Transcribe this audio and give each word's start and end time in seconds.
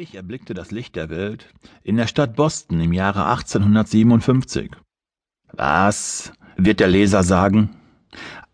Ich 0.00 0.14
erblickte 0.14 0.54
das 0.54 0.70
Licht 0.70 0.94
der 0.94 1.10
Welt 1.10 1.48
in 1.82 1.96
der 1.96 2.06
Stadt 2.06 2.36
Boston 2.36 2.80
im 2.80 2.92
Jahre 2.92 3.26
1857. 3.26 4.70
Was, 5.50 6.32
wird 6.56 6.78
der 6.78 6.86
Leser 6.86 7.24
sagen? 7.24 7.70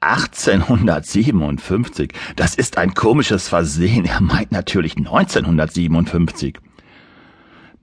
1857, 0.00 2.12
das 2.34 2.56
ist 2.56 2.76
ein 2.76 2.92
komisches 2.92 3.48
Versehen. 3.48 4.04
Er 4.04 4.20
meint 4.20 4.50
natürlich 4.50 4.96
1957. 4.96 6.58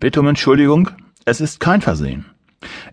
Bitte 0.02 0.20
um 0.20 0.28
Entschuldigung, 0.28 0.90
es 1.24 1.40
ist 1.40 1.62
kein 1.62 1.80
Versehen. 1.80 2.26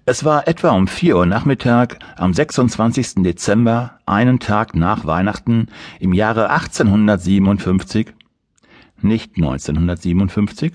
Es 0.05 0.25
war 0.25 0.47
etwa 0.47 0.71
um 0.71 0.87
vier 0.87 1.17
Uhr 1.17 1.27
Nachmittag 1.27 1.99
am 2.15 2.33
26. 2.33 3.25
Dezember, 3.25 3.99
einen 4.07 4.39
Tag 4.39 4.77
nach 4.77 5.07
Weihnachten 5.07 5.67
im 5.99 6.13
Jahre 6.13 6.51
1857, 6.51 8.15
nicht 9.05 9.37
1957, 9.37 10.73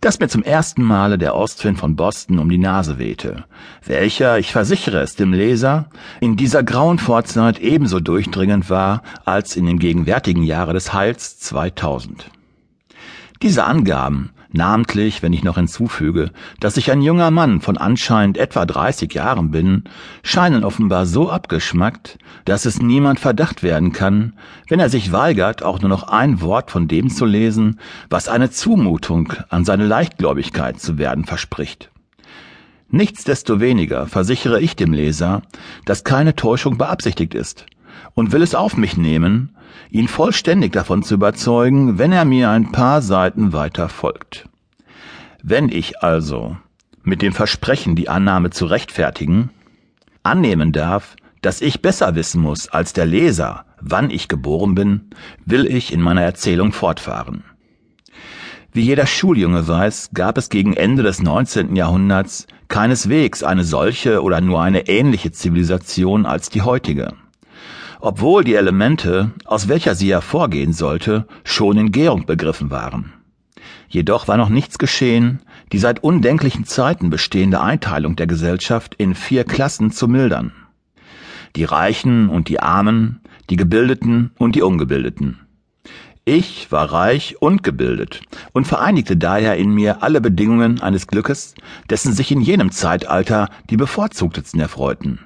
dass 0.00 0.18
mir 0.18 0.28
zum 0.28 0.42
ersten 0.42 0.82
Male 0.82 1.18
der 1.18 1.34
Ostwind 1.34 1.78
von 1.78 1.94
Boston 1.94 2.38
um 2.38 2.48
die 2.48 2.58
Nase 2.58 2.98
wehte, 2.98 3.44
welcher, 3.84 4.38
ich 4.38 4.52
versichere 4.52 5.00
es 5.00 5.14
dem 5.14 5.32
Leser, 5.32 5.90
in 6.20 6.36
dieser 6.36 6.62
grauen 6.62 6.98
Vorzeit 6.98 7.58
ebenso 7.58 8.00
durchdringend 8.00 8.70
war 8.70 9.02
als 9.24 9.56
in 9.56 9.66
dem 9.66 9.78
gegenwärtigen 9.78 10.42
Jahre 10.42 10.72
des 10.72 10.94
Heils 10.94 11.38
2000. 11.38 12.30
Diese 13.42 13.64
Angaben 13.64 14.30
namentlich 14.52 15.22
wenn 15.22 15.32
ich 15.32 15.44
noch 15.44 15.56
hinzufüge, 15.56 16.30
dass 16.58 16.76
ich 16.76 16.90
ein 16.90 17.02
junger 17.02 17.30
Mann 17.30 17.60
von 17.60 17.76
anscheinend 17.76 18.38
etwa 18.38 18.66
30 18.66 19.12
Jahren 19.14 19.50
bin, 19.50 19.84
scheinen 20.22 20.64
offenbar 20.64 21.06
so 21.06 21.30
abgeschmackt, 21.30 22.18
dass 22.44 22.64
es 22.64 22.80
niemand 22.80 23.20
Verdacht 23.20 23.62
werden 23.62 23.92
kann, 23.92 24.34
wenn 24.68 24.80
er 24.80 24.88
sich 24.88 25.12
weigert, 25.12 25.62
auch 25.62 25.80
nur 25.80 25.88
noch 25.88 26.04
ein 26.04 26.40
Wort 26.40 26.70
von 26.70 26.88
dem 26.88 27.10
zu 27.10 27.24
lesen, 27.24 27.80
was 28.08 28.28
eine 28.28 28.50
Zumutung 28.50 29.32
an 29.48 29.64
seine 29.64 29.86
Leichtgläubigkeit 29.86 30.80
zu 30.80 30.98
werden 30.98 31.24
verspricht. 31.24 31.90
Nichtsdestoweniger 32.88 34.06
versichere 34.06 34.60
ich 34.60 34.74
dem 34.74 34.92
Leser, 34.92 35.42
dass 35.84 36.02
keine 36.02 36.34
Täuschung 36.34 36.76
beabsichtigt 36.76 37.34
ist 37.34 37.66
und 38.14 38.32
will 38.32 38.42
es 38.42 38.54
auf 38.54 38.76
mich 38.76 38.96
nehmen, 38.96 39.56
ihn 39.90 40.08
vollständig 40.08 40.72
davon 40.72 41.02
zu 41.02 41.14
überzeugen, 41.14 41.98
wenn 41.98 42.12
er 42.12 42.24
mir 42.24 42.50
ein 42.50 42.72
paar 42.72 43.02
Seiten 43.02 43.52
weiter 43.52 43.88
folgt. 43.88 44.48
Wenn 45.42 45.68
ich 45.68 46.02
also 46.02 46.56
mit 47.02 47.22
dem 47.22 47.32
Versprechen, 47.32 47.96
die 47.96 48.08
Annahme 48.08 48.50
zu 48.50 48.66
rechtfertigen, 48.66 49.50
annehmen 50.22 50.72
darf, 50.72 51.16
dass 51.40 51.62
ich 51.62 51.80
besser 51.80 52.14
wissen 52.14 52.42
muss 52.42 52.68
als 52.68 52.92
der 52.92 53.06
Leser, 53.06 53.64
wann 53.80 54.10
ich 54.10 54.28
geboren 54.28 54.74
bin, 54.74 55.10
will 55.46 55.66
ich 55.66 55.92
in 55.92 56.02
meiner 56.02 56.22
Erzählung 56.22 56.72
fortfahren. 56.72 57.44
Wie 58.72 58.82
jeder 58.82 59.06
Schuljunge 59.06 59.66
weiß, 59.66 60.10
gab 60.14 60.38
es 60.38 60.48
gegen 60.48 60.74
Ende 60.74 61.02
des 61.02 61.20
19. 61.22 61.74
Jahrhunderts 61.74 62.46
keineswegs 62.68 63.42
eine 63.42 63.64
solche 63.64 64.22
oder 64.22 64.40
nur 64.40 64.62
eine 64.62 64.86
ähnliche 64.86 65.32
Zivilisation 65.32 66.24
als 66.26 66.50
die 66.50 66.62
heutige 66.62 67.14
obwohl 68.00 68.44
die 68.44 68.54
Elemente, 68.54 69.32
aus 69.44 69.68
welcher 69.68 69.94
sie 69.94 70.10
hervorgehen 70.10 70.72
sollte, 70.72 71.26
schon 71.44 71.76
in 71.76 71.92
Gärung 71.92 72.26
begriffen 72.26 72.70
waren. 72.70 73.12
Jedoch 73.88 74.28
war 74.28 74.36
noch 74.36 74.48
nichts 74.48 74.78
geschehen, 74.78 75.40
die 75.72 75.78
seit 75.78 76.02
undenklichen 76.02 76.64
Zeiten 76.64 77.10
bestehende 77.10 77.60
Einteilung 77.60 78.16
der 78.16 78.26
Gesellschaft 78.26 78.94
in 78.94 79.14
vier 79.14 79.44
Klassen 79.44 79.90
zu 79.90 80.08
mildern. 80.08 80.52
Die 81.56 81.64
Reichen 81.64 82.28
und 82.28 82.48
die 82.48 82.60
Armen, 82.60 83.20
die 83.50 83.56
Gebildeten 83.56 84.30
und 84.38 84.54
die 84.54 84.62
Ungebildeten. 84.62 85.40
Ich 86.24 86.70
war 86.70 86.92
reich 86.92 87.40
und 87.40 87.64
gebildet 87.64 88.20
und 88.52 88.66
vereinigte 88.66 89.16
daher 89.16 89.56
in 89.56 89.74
mir 89.74 90.02
alle 90.02 90.20
Bedingungen 90.20 90.80
eines 90.80 91.08
Glückes, 91.08 91.54
dessen 91.88 92.12
sich 92.12 92.30
in 92.30 92.40
jenem 92.40 92.70
Zeitalter 92.70 93.48
die 93.68 93.76
bevorzugtesten 93.76 94.60
erfreuten 94.60 95.18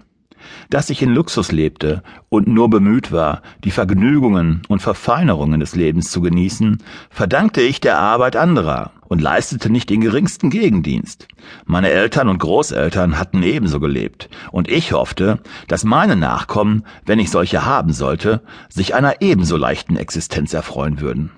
dass 0.71 0.91
ich 0.91 1.03
in 1.03 1.15
Luxus 1.15 1.53
lebte 1.53 2.03
und 2.29 2.47
nur 2.47 2.71
bemüht 2.71 3.13
war, 3.13 3.43
die 3.65 3.71
Vergnügungen 3.71 4.63
und 4.69 4.83
Verfeinerungen 4.83 5.61
des 5.61 5.75
Lebens 5.75 6.11
zu 6.11 6.21
genießen, 6.21 6.83
verdankte 7.11 7.61
ich 7.61 7.81
der 7.81 7.99
Arbeit 7.99 8.37
anderer 8.37 8.93
und 9.07 9.21
leistete 9.21 9.71
nicht 9.71 9.91
den 9.91 10.01
geringsten 10.01 10.51
Gegendienst. 10.51 11.29
Meine 11.67 11.91
Eltern 11.91 12.29
und 12.29 12.39
Großeltern 12.39 13.19
hatten 13.19 13.43
ebenso 13.43 13.81
gelebt, 13.81 14.29
und 14.51 14.69
ich 14.69 14.93
hoffte, 14.93 15.41
dass 15.69 15.85
meine 15.85 16.17
Nachkommen, 16.17 16.85
wenn 17.07 17.19
ich 17.19 17.31
solche 17.31 17.65
haben 17.65 17.93
sollte, 17.93 18.43
sich 18.69 18.95
einer 18.95 19.21
ebenso 19.21 19.57
leichten 19.57 19.97
Existenz 19.97 20.55
erfreuen 20.55 21.01
würden. 21.01 21.31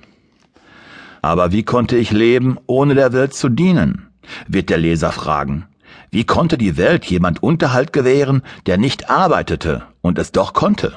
Aber 1.22 1.52
wie 1.52 1.64
konnte 1.64 1.96
ich 1.96 2.12
leben, 2.12 2.58
ohne 2.66 2.94
der 2.94 3.12
Welt 3.12 3.34
zu 3.34 3.48
dienen? 3.48 4.06
wird 4.48 4.70
der 4.70 4.78
Leser 4.78 5.12
fragen. 5.12 5.66
Wie 6.10 6.24
konnte 6.24 6.58
die 6.58 6.76
Welt 6.76 7.04
jemand 7.06 7.42
Unterhalt 7.42 7.92
gewähren, 7.92 8.42
der 8.66 8.78
nicht 8.78 9.10
arbeitete 9.10 9.84
und 10.00 10.18
es 10.18 10.32
doch 10.32 10.52
konnte? 10.52 10.96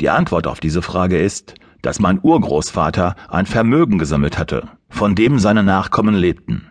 Die 0.00 0.10
Antwort 0.10 0.46
auf 0.46 0.60
diese 0.60 0.82
Frage 0.82 1.18
ist, 1.18 1.54
dass 1.82 2.00
mein 2.00 2.20
Urgroßvater 2.22 3.14
ein 3.28 3.46
Vermögen 3.46 3.98
gesammelt 3.98 4.38
hatte, 4.38 4.68
von 4.88 5.14
dem 5.14 5.38
seine 5.38 5.62
Nachkommen 5.62 6.14
lebten. 6.14 6.70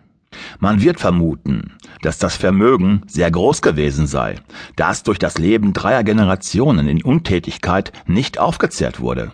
Man 0.59 0.81
wird 0.81 0.99
vermuten, 0.99 1.73
dass 2.01 2.17
das 2.17 2.35
Vermögen 2.35 3.01
sehr 3.07 3.31
groß 3.31 3.61
gewesen 3.61 4.07
sei, 4.07 4.35
da 4.75 4.91
es 4.91 5.03
durch 5.03 5.19
das 5.19 5.37
Leben 5.37 5.73
dreier 5.73 6.03
Generationen 6.03 6.87
in 6.87 7.03
Untätigkeit 7.03 7.91
nicht 8.05 8.37
aufgezehrt 8.37 8.99
wurde. 8.99 9.31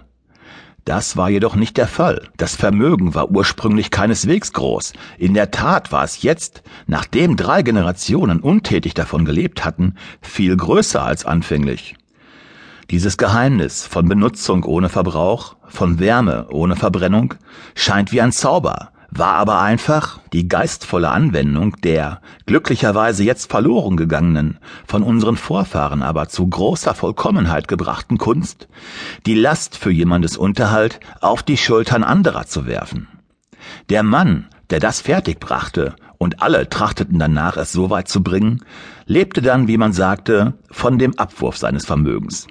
Das 0.85 1.15
war 1.15 1.29
jedoch 1.29 1.55
nicht 1.55 1.77
der 1.77 1.87
Fall. 1.87 2.27
Das 2.35 2.55
Vermögen 2.55 3.15
war 3.15 3.31
ursprünglich 3.31 3.89
keineswegs 3.89 4.51
groß. 4.51 4.93
In 5.17 5.33
der 5.33 5.49
Tat 5.49 5.93
war 5.93 6.03
es 6.03 6.21
jetzt, 6.23 6.61
nachdem 6.87 7.37
drei 7.37 7.61
Generationen 7.61 8.41
untätig 8.41 8.93
davon 8.93 9.23
gelebt 9.23 9.63
hatten, 9.63 9.95
viel 10.21 10.57
größer 10.57 11.01
als 11.01 11.25
anfänglich. 11.25 11.95
Dieses 12.91 13.17
Geheimnis 13.17 13.85
von 13.87 14.09
Benutzung 14.09 14.65
ohne 14.65 14.89
Verbrauch, 14.89 15.55
von 15.67 15.99
Wärme 15.99 16.47
ohne 16.49 16.75
Verbrennung, 16.75 17.35
scheint 17.75 18.11
wie 18.11 18.19
ein 18.19 18.33
Zauber, 18.33 18.92
war 19.15 19.35
aber 19.35 19.61
einfach 19.61 20.19
die 20.33 20.47
geistvolle 20.47 21.09
Anwendung 21.09 21.75
der 21.83 22.21
glücklicherweise 22.47 23.23
jetzt 23.23 23.51
verloren 23.51 23.95
gegangenen, 23.95 24.57
von 24.87 25.03
unseren 25.03 25.37
Vorfahren 25.37 26.01
aber 26.01 26.29
zu 26.29 26.47
großer 26.47 26.95
Vollkommenheit 26.95 27.67
gebrachten 27.67 28.17
Kunst, 28.17 28.67
die 29.25 29.35
Last 29.35 29.77
für 29.77 29.91
jemandes 29.91 30.35
Unterhalt 30.35 30.99
auf 31.21 31.43
die 31.43 31.57
Schultern 31.57 32.03
anderer 32.03 32.47
zu 32.47 32.65
werfen. 32.65 33.07
Der 33.89 34.01
Mann, 34.01 34.47
der 34.71 34.79
das 34.79 35.01
fertig 35.01 35.39
brachte, 35.39 35.95
und 36.17 36.41
alle 36.41 36.69
trachteten 36.69 37.19
danach, 37.19 37.57
es 37.57 37.71
so 37.71 37.89
weit 37.89 38.07
zu 38.07 38.23
bringen, 38.23 38.63
lebte 39.05 39.41
dann, 39.41 39.67
wie 39.67 39.77
man 39.77 39.93
sagte, 39.93 40.53
von 40.71 40.97
dem 40.97 41.19
Abwurf 41.19 41.57
seines 41.57 41.85
Vermögens. 41.85 42.47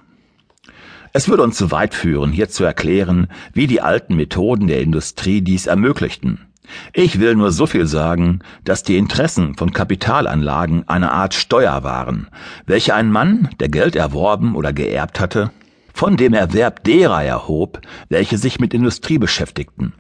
Es 1.14 1.28
würde 1.28 1.42
uns 1.42 1.56
zu 1.56 1.70
weit 1.70 1.94
führen, 1.94 2.32
hier 2.32 2.48
zu 2.48 2.64
erklären, 2.64 3.28
wie 3.52 3.66
die 3.66 3.80
alten 3.80 4.14
Methoden 4.14 4.66
der 4.66 4.80
Industrie 4.80 5.40
dies 5.40 5.66
ermöglichten. 5.66 6.51
Ich 6.94 7.20
will 7.20 7.34
nur 7.36 7.52
so 7.52 7.66
viel 7.66 7.86
sagen, 7.86 8.40
dass 8.64 8.82
die 8.82 8.98
Interessen 8.98 9.54
von 9.54 9.72
Kapitalanlagen 9.72 10.88
eine 10.88 11.10
Art 11.10 11.32
Steuer 11.32 11.82
waren, 11.84 12.28
welche 12.66 12.94
ein 12.94 13.10
Mann, 13.10 13.48
der 13.60 13.68
Geld 13.68 13.96
erworben 13.96 14.54
oder 14.54 14.72
geerbt 14.72 15.18
hatte, 15.18 15.50
von 15.94 16.16
dem 16.16 16.34
Erwerb 16.34 16.84
derer 16.84 17.22
erhob, 17.22 17.80
welche 18.08 18.36
sich 18.36 18.60
mit 18.60 18.74
Industrie 18.74 19.18
beschäftigten. 19.18 19.94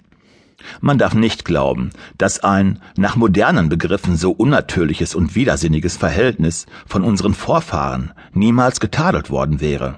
Man 0.80 0.98
darf 0.98 1.14
nicht 1.14 1.44
glauben, 1.44 1.90
dass 2.18 2.44
ein 2.44 2.80
nach 2.96 3.16
modernen 3.16 3.68
Begriffen 3.68 4.16
so 4.16 4.30
unnatürliches 4.30 5.14
und 5.14 5.34
widersinniges 5.34 5.96
Verhältnis 5.96 6.66
von 6.86 7.02
unseren 7.02 7.34
Vorfahren 7.34 8.12
niemals 8.32 8.80
getadelt 8.80 9.30
worden 9.30 9.60
wäre. 9.60 9.96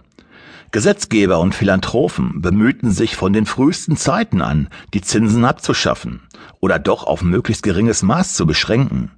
Gesetzgeber 0.74 1.38
und 1.38 1.54
Philanthropen 1.54 2.42
bemühten 2.42 2.90
sich 2.90 3.14
von 3.14 3.32
den 3.32 3.46
frühesten 3.46 3.96
Zeiten 3.96 4.42
an, 4.42 4.66
die 4.92 5.02
Zinsen 5.02 5.44
abzuschaffen 5.44 6.22
oder 6.58 6.80
doch 6.80 7.04
auf 7.04 7.22
möglichst 7.22 7.62
geringes 7.62 8.02
Maß 8.02 8.34
zu 8.34 8.44
beschränken. 8.44 9.12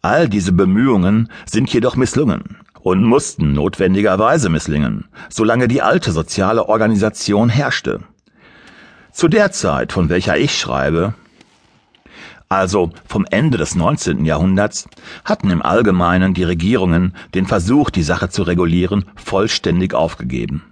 All 0.00 0.26
diese 0.26 0.52
Bemühungen 0.52 1.30
sind 1.44 1.70
jedoch 1.70 1.96
misslungen 1.96 2.56
und 2.80 3.04
mussten 3.04 3.52
notwendigerweise 3.52 4.48
misslingen, 4.48 5.04
solange 5.28 5.68
die 5.68 5.82
alte 5.82 6.12
soziale 6.12 6.66
Organisation 6.66 7.50
herrschte. 7.50 8.00
Zu 9.12 9.28
der 9.28 9.52
Zeit, 9.52 9.92
von 9.92 10.08
welcher 10.08 10.38
ich 10.38 10.58
schreibe, 10.58 11.12
also 12.48 12.90
vom 13.06 13.26
Ende 13.30 13.58
des 13.58 13.74
19. 13.74 14.24
Jahrhunderts, 14.24 14.88
hatten 15.26 15.50
im 15.50 15.60
Allgemeinen 15.60 16.32
die 16.32 16.44
Regierungen 16.44 17.14
den 17.34 17.46
Versuch, 17.46 17.90
die 17.90 18.02
Sache 18.02 18.30
zu 18.30 18.44
regulieren, 18.44 19.04
vollständig 19.14 19.92
aufgegeben. 19.92 20.64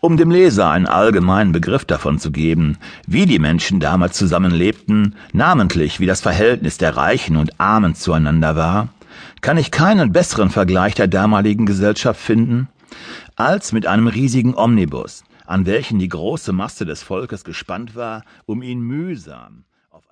Um 0.00 0.16
dem 0.16 0.30
Leser 0.30 0.70
einen 0.70 0.86
allgemeinen 0.86 1.52
Begriff 1.52 1.84
davon 1.84 2.18
zu 2.18 2.30
geben, 2.30 2.78
wie 3.06 3.26
die 3.26 3.38
Menschen 3.38 3.80
damals 3.80 4.16
zusammenlebten, 4.16 5.14
namentlich 5.32 6.00
wie 6.00 6.06
das 6.06 6.20
Verhältnis 6.20 6.78
der 6.78 6.96
Reichen 6.96 7.36
und 7.36 7.60
Armen 7.60 7.94
zueinander 7.94 8.56
war, 8.56 8.88
kann 9.40 9.56
ich 9.56 9.70
keinen 9.70 10.12
besseren 10.12 10.50
Vergleich 10.50 10.94
der 10.94 11.08
damaligen 11.08 11.66
Gesellschaft 11.66 12.20
finden, 12.20 12.68
als 13.36 13.72
mit 13.72 13.86
einem 13.86 14.08
riesigen 14.08 14.54
Omnibus, 14.54 15.24
an 15.46 15.66
welchen 15.66 15.98
die 15.98 16.08
große 16.08 16.52
Masse 16.52 16.84
des 16.84 17.02
Volkes 17.02 17.44
gespannt 17.44 17.94
war, 17.94 18.24
um 18.46 18.62
ihn 18.62 18.80
mühsam 18.80 19.64